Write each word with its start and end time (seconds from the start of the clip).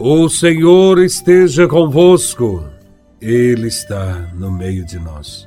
O 0.00 0.28
Senhor 0.28 1.00
esteja 1.00 1.66
convosco, 1.66 2.64
Ele 3.20 3.66
está 3.66 4.30
no 4.32 4.48
meio 4.48 4.86
de 4.86 4.96
nós. 4.96 5.44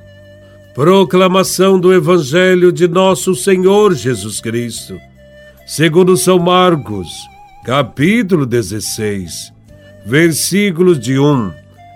Proclamação 0.74 1.80
do 1.80 1.90
Evangelho 1.90 2.70
de 2.70 2.86
Nosso 2.86 3.34
Senhor 3.34 3.94
Jesus 3.94 4.42
Cristo, 4.42 4.98
segundo 5.66 6.18
São 6.18 6.38
Marcos, 6.38 7.08
capítulo 7.64 8.44
16, 8.44 9.50
versículos 10.04 11.00
de 11.00 11.18
1 11.18 11.50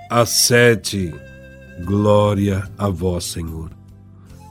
a 0.09 0.25
7. 0.25 1.12
Glória 1.84 2.66
a 2.79 2.88
Vós, 2.88 3.25
Senhor. 3.25 3.69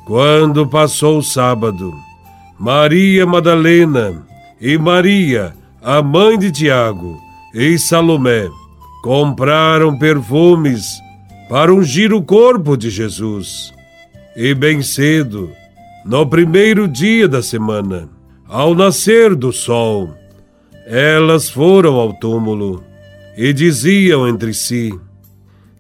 Quando 0.06 0.68
passou 0.68 1.18
o 1.18 1.24
sábado, 1.24 1.92
Maria 2.60 3.26
Madalena 3.26 4.24
e 4.62 4.78
Maria, 4.78 5.56
a 5.82 6.04
mãe 6.04 6.38
de 6.38 6.52
Tiago, 6.52 7.25
e 7.56 7.80
Salomé 7.80 8.50
compraram 9.02 9.98
perfumes 9.98 11.02
para 11.48 11.74
ungir 11.74 12.12
o 12.12 12.22
corpo 12.22 12.76
de 12.76 12.90
Jesus. 12.90 13.74
E 14.36 14.54
bem 14.54 14.82
cedo, 14.82 15.50
no 16.04 16.28
primeiro 16.28 16.86
dia 16.86 17.30
da 17.30 17.42
semana, 17.42 18.10
ao 18.46 18.76
nascer 18.76 19.34
do 19.34 19.54
sol, 19.54 20.14
elas 20.86 21.50
foram 21.50 21.96
ao 21.96 22.12
túmulo 22.12 22.84
e 23.38 23.54
diziam 23.54 24.28
entre 24.28 24.54
si: 24.54 24.94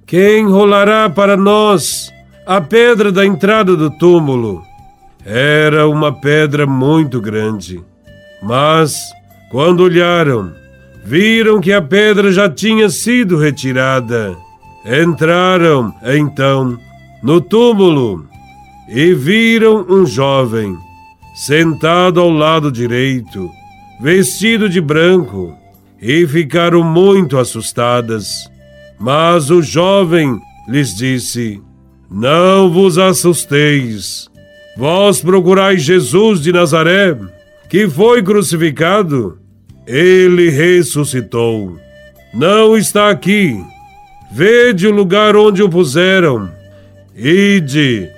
Quem 0.05 0.47
rolará 0.47 1.09
para 1.09 1.35
nós 1.35 2.09
a 2.47 2.61
pedra 2.61 3.11
da 3.11 3.25
entrada 3.25 3.75
do 3.75 3.91
túmulo? 3.91 4.63
Era 5.25 5.89
uma 5.89 6.13
pedra 6.13 6.66
muito 6.66 7.19
grande, 7.19 7.83
mas, 8.41 8.97
quando 9.52 9.81
olharam, 9.81 10.53
viram 11.05 11.61
que 11.61 11.72
a 11.72 11.81
pedra 11.84 12.31
já 12.31 12.50
tinha 12.50 12.89
sido 12.89 13.38
retirada. 13.38 14.36
Entraram, 14.84 15.94
então, 16.03 16.80
no 17.22 17.39
túmulo 17.39 18.28
e 18.89 19.14
viram 19.14 19.86
um 19.88 20.03
jovem 20.06 20.75
sentado 21.36 22.20
ao 22.20 22.30
lado 22.31 22.72
direito, 22.72 23.52
vestido 24.02 24.67
de 24.67 24.81
branco, 24.81 25.56
e 26.02 26.25
ficaram 26.25 26.84
muito 26.84 27.38
assustadas. 27.38 28.50
Mas 29.00 29.52
o 29.52 29.62
jovem 29.62 30.40
lhes 30.67 30.95
disse: 30.95 31.62
Não 32.09 32.72
vos 32.72 32.97
assusteis. 32.97 34.28
Vós 34.75 35.22
procurais 35.22 35.84
Jesus 35.84 36.42
de 36.42 36.52
Nazaré, 36.52 37.16
que 37.69 37.88
foi 37.88 38.23
crucificado 38.23 39.44
ele 39.88 40.50
ressuscitou. 40.50 41.80
Não 42.33 42.78
está 42.78 43.09
aqui. 43.09 43.64
Vede 44.31 44.88
o 44.88 44.91
lugar 44.91 45.36
onde 45.36 45.64
o 45.64 45.69
puseram. 45.69 46.52
Ide, 47.16 48.09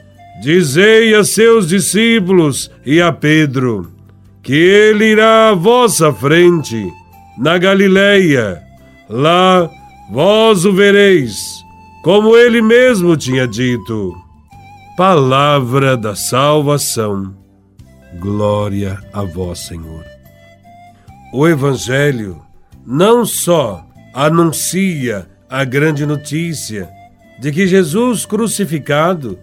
dizei 0.42 1.14
a 1.14 1.24
seus 1.24 1.68
discípulos 1.68 2.72
e 2.86 3.02
a 3.02 3.12
Pedro 3.12 3.98
que 4.48 4.54
ele 4.54 5.12
irá 5.12 5.50
à 5.50 5.54
vossa 5.54 6.14
frente, 6.14 6.90
na 7.38 7.58
Galileia. 7.58 8.64
Lá 9.10 9.70
vós 10.10 10.64
o 10.64 10.72
vereis, 10.72 11.36
como 12.02 12.34
ele 12.38 12.62
mesmo 12.62 13.18
tinha 13.18 13.46
dito. 13.46 14.16
Palavra 14.96 15.98
da 15.98 16.16
salvação. 16.16 17.36
Glória 18.22 18.98
a 19.12 19.24
vós, 19.24 19.60
Senhor. 19.68 20.17
O 21.34 21.48
Evangelho 21.48 22.42
não 22.86 23.26
só 23.26 23.86
anuncia 24.14 25.28
a 25.50 25.66
grande 25.66 26.06
notícia 26.06 26.90
de 27.40 27.52
que 27.52 27.68
Jesus 27.68 28.26
crucificado 28.26 29.38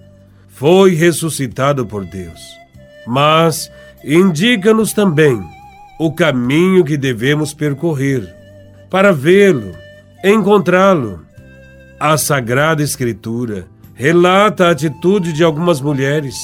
foi 0.48 0.94
ressuscitado 0.94 1.84
por 1.84 2.04
Deus, 2.06 2.40
mas 3.06 3.70
indica-nos 4.02 4.92
também 4.92 5.42
o 5.98 6.10
caminho 6.10 6.84
que 6.84 6.96
devemos 6.96 7.52
percorrer 7.52 8.34
para 8.88 9.12
vê-lo, 9.12 9.72
encontrá-lo. 10.24 11.24
A 12.00 12.16
Sagrada 12.16 12.82
Escritura 12.82 13.66
relata 13.94 14.66
a 14.66 14.70
atitude 14.70 15.32
de 15.32 15.44
algumas 15.44 15.80
mulheres 15.80 16.34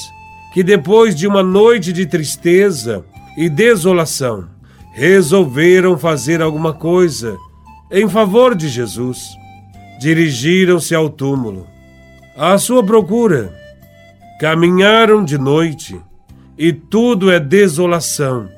que, 0.53 0.63
depois 0.63 1.15
de 1.15 1.27
uma 1.27 1.41
noite 1.41 1.91
de 1.91 2.05
tristeza 2.05 3.03
e 3.37 3.49
desolação, 3.49 4.47
resolveram 4.91 5.97
fazer 5.97 6.41
alguma 6.41 6.73
coisa 6.73 7.37
em 7.89 8.07
favor 8.07 8.55
de 8.55 8.67
Jesus. 8.67 9.29
Dirigiram-se 9.99 10.93
ao 10.93 11.09
túmulo. 11.09 11.67
À 12.35 12.57
sua 12.57 12.83
procura, 12.83 13.53
caminharam 14.39 15.23
de 15.23 15.37
noite 15.37 15.99
e 16.57 16.73
tudo 16.73 17.31
é 17.31 17.39
desolação 17.39 18.49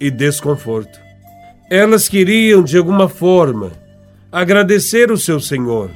e 0.00 0.10
desconforto. 0.10 0.98
Elas 1.70 2.08
queriam, 2.08 2.62
de 2.62 2.78
alguma 2.78 3.08
forma, 3.08 3.72
agradecer 4.32 5.10
o 5.10 5.18
seu 5.18 5.38
Senhor, 5.38 5.90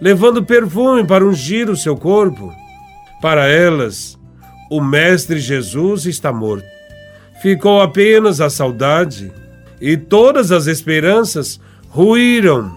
levando 0.00 0.44
perfume 0.44 1.06
para 1.06 1.24
ungir 1.24 1.70
o 1.70 1.76
seu 1.76 1.96
corpo. 1.96 2.52
Para 3.22 3.46
elas, 3.46 4.18
o 4.70 4.80
Mestre 4.80 5.38
Jesus 5.38 6.06
está 6.06 6.32
morto 6.32 6.77
ficou 7.42 7.80
apenas 7.80 8.40
a 8.40 8.50
saudade, 8.50 9.32
e 9.80 9.96
todas 9.96 10.50
as 10.50 10.66
esperanças 10.66 11.60
ruíram 11.88 12.76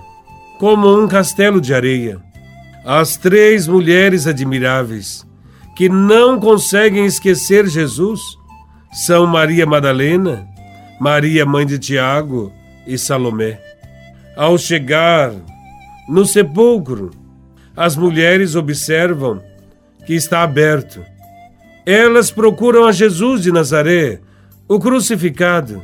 como 0.60 0.96
um 0.96 1.08
castelo 1.08 1.60
de 1.60 1.74
areia. 1.74 2.20
As 2.86 3.18
três 3.18 3.68
mulheres 3.68 4.28
admiráveis 4.28 5.26
que 5.76 5.90
não 5.90 6.40
conseguem 6.40 7.06
esquecer 7.06 7.68
Jesus 7.68 8.22
são 8.92 9.26
Maria 9.26 9.66
Madalena, 9.66 10.48
Maria, 11.00 11.46
mãe 11.46 11.66
de 11.66 11.80
Tiago 11.80 12.52
e 12.86 12.98
Salomé. 12.98 13.60
Ao 14.36 14.58
chegar 14.58 15.34
no 16.08 16.26
sepulcro, 16.26 17.12
as 17.76 17.96
mulheres 17.96 18.56
observam 18.56 19.42
que 20.06 20.14
está 20.14 20.44
aberto. 20.44 21.04
Elas 21.86 22.30
procuram 22.30 22.86
a 22.86 22.92
Jesus 22.92 23.42
de 23.42 23.52
Nazaré, 23.52 24.20
o 24.72 24.80
crucificado. 24.80 25.84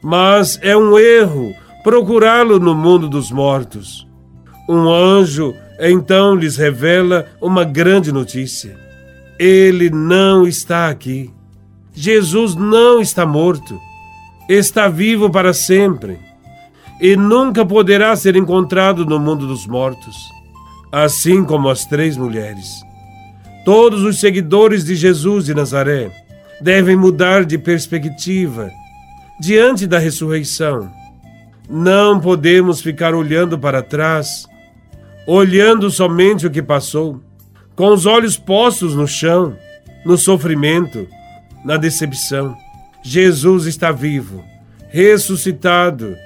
Mas 0.00 0.58
é 0.62 0.74
um 0.74 0.98
erro 0.98 1.54
procurá-lo 1.84 2.58
no 2.58 2.74
mundo 2.74 3.10
dos 3.10 3.30
mortos. 3.30 4.08
Um 4.66 4.88
anjo 4.88 5.54
então 5.78 6.34
lhes 6.34 6.56
revela 6.56 7.26
uma 7.42 7.62
grande 7.62 8.10
notícia. 8.10 8.74
Ele 9.38 9.90
não 9.90 10.46
está 10.46 10.88
aqui. 10.88 11.30
Jesus 11.92 12.54
não 12.54 13.02
está 13.02 13.26
morto. 13.26 13.78
Está 14.48 14.88
vivo 14.88 15.28
para 15.28 15.52
sempre 15.52 16.18
e 16.98 17.16
nunca 17.16 17.66
poderá 17.66 18.16
ser 18.16 18.34
encontrado 18.34 19.04
no 19.04 19.18
mundo 19.18 19.46
dos 19.46 19.66
mortos. 19.66 20.16
Assim 20.90 21.44
como 21.44 21.68
as 21.68 21.84
três 21.84 22.16
mulheres. 22.16 22.80
Todos 23.62 24.02
os 24.02 24.18
seguidores 24.18 24.86
de 24.86 24.96
Jesus 24.96 25.44
de 25.44 25.54
Nazaré 25.54 26.25
devem 26.60 26.96
mudar 26.96 27.44
de 27.44 27.58
perspectiva 27.58 28.70
diante 29.40 29.86
da 29.86 29.98
ressurreição. 29.98 30.90
Não 31.68 32.20
podemos 32.20 32.80
ficar 32.80 33.14
olhando 33.14 33.58
para 33.58 33.82
trás, 33.82 34.46
olhando 35.26 35.90
somente 35.90 36.46
o 36.46 36.50
que 36.50 36.62
passou, 36.62 37.20
com 37.74 37.88
os 37.88 38.06
olhos 38.06 38.38
postos 38.38 38.94
no 38.94 39.06
chão, 39.06 39.56
no 40.04 40.16
sofrimento, 40.16 41.06
na 41.64 41.76
decepção. 41.76 42.56
Jesus 43.02 43.66
está 43.66 43.92
vivo, 43.92 44.42
ressuscitado, 44.88 46.16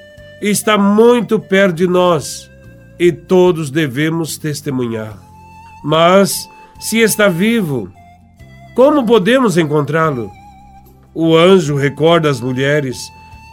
está 0.40 0.78
muito 0.78 1.38
perto 1.40 1.76
de 1.76 1.87
nós 1.87 2.50
e 2.99 3.10
todos 3.10 3.70
devemos 3.70 4.37
testemunhar. 4.37 5.16
Mas, 5.82 6.46
se 6.78 6.99
está 6.99 7.28
vivo, 7.28 7.90
como 8.80 9.04
podemos 9.04 9.58
encontrá-lo? 9.58 10.32
O 11.14 11.36
anjo 11.36 11.76
recorda 11.76 12.30
às 12.30 12.40
mulheres 12.40 12.96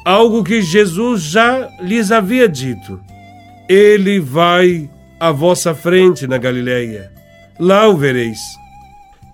algo 0.06 0.42
que 0.42 0.62
Jesus 0.62 1.22
já 1.22 1.68
lhes 1.82 2.14
havia 2.14 2.48
dito. 2.48 2.98
Ele 3.68 4.22
vai 4.22 4.90
à 5.20 5.30
vossa 5.34 5.76
frente 5.76 6.26
na 6.28 6.38
Galileia. 6.38 7.12
Lá 7.60 7.90
o 7.90 7.98
vereis. 7.98 8.40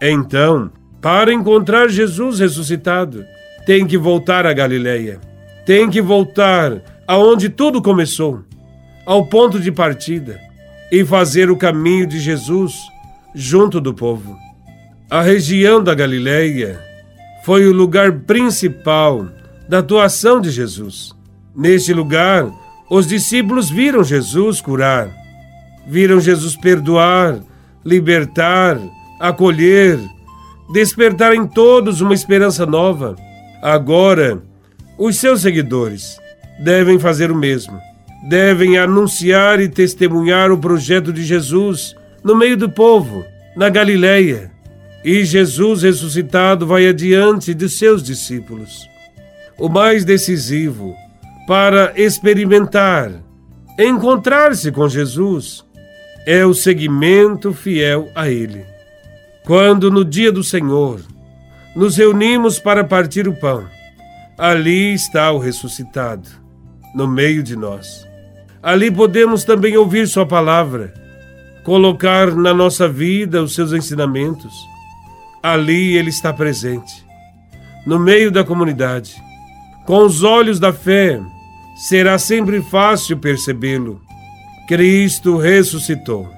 Então, 0.02 0.72
para 1.00 1.32
encontrar 1.32 1.88
Jesus 1.90 2.40
ressuscitado, 2.40 3.24
tem 3.64 3.86
que 3.86 3.96
voltar 3.96 4.48
à 4.48 4.54
Galileia. 4.54 5.22
Tem 5.64 5.92
que 5.92 6.02
voltar 6.02 6.82
aonde 7.08 7.50
tudo 7.50 7.84
começou, 7.84 8.42
ao 9.06 9.28
ponto 9.28 9.60
de 9.60 9.72
partida, 9.72 10.40
e 10.92 11.06
fazer 11.06 11.52
o 11.52 11.56
caminho 11.56 12.08
de 12.08 12.20
Jesus 12.20 12.74
junto 13.36 13.80
do 13.80 13.94
povo. 13.94 14.36
A 15.14 15.22
região 15.22 15.84
da 15.84 15.94
Galileia 15.94 16.82
foi 17.46 17.68
o 17.68 17.72
lugar 17.72 18.12
principal 18.22 19.28
da 19.70 19.78
atuação 19.78 20.42
de 20.42 20.50
Jesus. 20.50 21.14
Neste 21.56 21.94
lugar, 21.94 22.52
Os 22.90 23.06
discípulos 23.06 23.70
viram 23.70 24.04
Jesus 24.04 24.60
curar, 24.60 25.12
viram 25.88 26.20
Jesus 26.20 26.56
perdoar, 26.56 27.40
libertar, 27.86 28.80
acolher, 29.20 30.00
despertar 30.74 31.36
em 31.36 31.46
todos 31.46 32.02
uma 32.02 32.16
esperança 32.16 32.66
nova. 32.66 33.16
Agora, 33.62 34.42
os 34.98 35.18
seus 35.18 35.42
seguidores 35.42 36.18
devem 36.64 36.98
fazer 36.98 37.30
o 37.30 37.38
mesmo. 37.38 37.80
Devem 38.28 38.80
anunciar 38.80 39.60
e 39.60 39.70
testemunhar 39.70 40.52
o 40.52 40.58
projeto 40.58 41.14
de 41.14 41.24
Jesus 41.24 41.96
no 42.24 42.36
meio 42.36 42.58
do 42.58 42.68
povo, 42.68 43.24
na 43.56 43.70
Galileia. 43.70 44.53
E 45.04 45.26
Jesus 45.26 45.84
ressuscitado 45.84 46.66
vai 46.66 46.88
adiante 46.88 47.54
de 47.54 47.68
seus 47.68 48.02
discípulos. 48.02 48.88
O 49.58 49.68
mais 49.68 50.06
decisivo 50.06 50.96
para 51.46 51.94
experimentar, 51.96 53.12
encontrar-se 53.78 54.72
com 54.72 54.88
Jesus, 54.88 55.66
é 56.26 56.46
o 56.46 56.54
seguimento 56.54 57.54
fiel 57.54 58.10
a 58.16 58.30
Ele. 58.30 58.66
Quando 59.46 59.92
no 59.92 60.06
dia 60.06 60.32
do 60.32 60.44
Senhor 60.44 61.02
nos 61.76 61.98
reunimos 61.98 62.60
para 62.60 62.84
partir 62.84 63.28
o 63.28 63.34
pão, 63.34 63.66
ali 64.38 64.94
está 64.94 65.32
o 65.32 65.40
ressuscitado, 65.40 66.30
no 66.96 67.08
meio 67.08 67.44
de 67.44 67.56
nós. 67.56 68.08
Ali 68.62 68.90
podemos 68.90 69.44
também 69.44 69.76
ouvir 69.76 70.08
Sua 70.08 70.26
palavra, 70.26 70.94
colocar 71.66 72.34
na 72.34 72.54
nossa 72.54 72.88
vida 72.88 73.44
os 73.44 73.54
seus 73.54 73.74
ensinamentos. 73.74 74.54
Ali 75.44 75.98
Ele 75.98 76.10
está 76.10 76.32
presente, 76.32 77.06
no 77.86 78.00
meio 78.00 78.32
da 78.32 78.44
comunidade. 78.44 79.14
Com 79.86 80.06
os 80.06 80.24
olhos 80.24 80.58
da 80.60 80.72
fé, 80.72 81.20
será 81.76 82.18
sempre 82.18 82.62
fácil 82.62 83.18
percebê-lo. 83.18 84.02
Cristo 84.68 85.36
ressuscitou. 85.36 86.32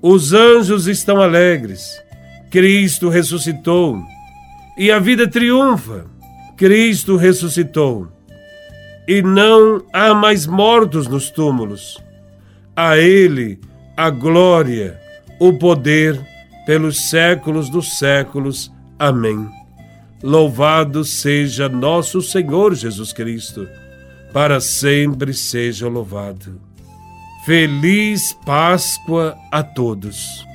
Os 0.00 0.32
anjos 0.32 0.86
estão 0.86 1.20
alegres. 1.20 1.84
Cristo 2.50 3.08
ressuscitou. 3.08 4.00
E 4.78 4.90
a 4.92 5.00
vida 5.00 5.28
triunfa. 5.28 6.06
Cristo 6.56 7.16
ressuscitou. 7.16 8.06
E 9.08 9.20
não 9.20 9.84
há 9.92 10.14
mais 10.14 10.46
mortos 10.46 11.08
nos 11.08 11.28
túmulos. 11.30 12.00
A 12.76 12.96
Ele 12.96 13.58
a 13.96 14.10
glória, 14.10 15.00
o 15.38 15.52
poder 15.52 16.20
pelos 16.66 17.08
séculos 17.08 17.68
dos 17.68 17.98
séculos. 17.98 18.72
Amém. 18.98 19.48
Louvado 20.22 21.04
seja 21.04 21.68
nosso 21.68 22.22
Senhor 22.22 22.74
Jesus 22.74 23.12
Cristo, 23.12 23.68
para 24.32 24.60
sempre 24.60 25.34
seja 25.34 25.88
louvado. 25.88 26.60
Feliz 27.44 28.32
Páscoa 28.46 29.36
a 29.52 29.62
todos. 29.62 30.46